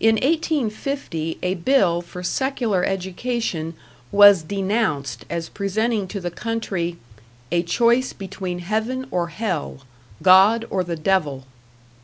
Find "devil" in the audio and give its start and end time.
10.96-11.44